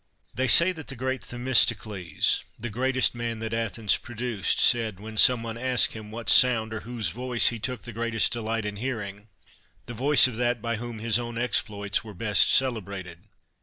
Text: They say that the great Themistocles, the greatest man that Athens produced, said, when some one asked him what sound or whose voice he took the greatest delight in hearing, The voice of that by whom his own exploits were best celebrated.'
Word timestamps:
They 0.33 0.47
say 0.47 0.71
that 0.71 0.87
the 0.87 0.95
great 0.95 1.21
Themistocles, 1.21 2.43
the 2.57 2.71
greatest 2.71 3.13
man 3.13 3.37
that 3.37 3.53
Athens 3.53 3.97
produced, 3.97 4.57
said, 4.59 4.99
when 4.99 5.15
some 5.15 5.43
one 5.43 5.59
asked 5.59 5.93
him 5.93 6.09
what 6.09 6.27
sound 6.27 6.73
or 6.73 6.79
whose 6.79 7.09
voice 7.11 7.49
he 7.49 7.59
took 7.59 7.83
the 7.83 7.93
greatest 7.93 8.31
delight 8.31 8.65
in 8.65 8.77
hearing, 8.77 9.27
The 9.85 9.93
voice 9.93 10.25
of 10.25 10.37
that 10.37 10.59
by 10.59 10.77
whom 10.77 10.97
his 10.97 11.19
own 11.19 11.37
exploits 11.37 12.03
were 12.03 12.15
best 12.15 12.49
celebrated.' 12.51 13.27